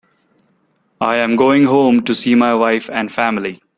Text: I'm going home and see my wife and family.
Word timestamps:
I'm 0.99 1.35
going 1.35 1.65
home 1.65 1.99
and 1.99 2.17
see 2.17 2.33
my 2.33 2.55
wife 2.55 2.89
and 2.91 3.13
family. 3.13 3.61